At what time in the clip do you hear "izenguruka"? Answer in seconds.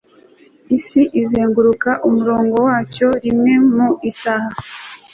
1.21-1.89